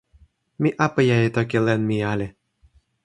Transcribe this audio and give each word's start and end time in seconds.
mi 0.61 0.69
apeja 0.85 1.15
e 1.27 1.29
toki 1.35 1.59
len 1.67 1.81
mi 1.89 1.97
ali. 2.11 2.27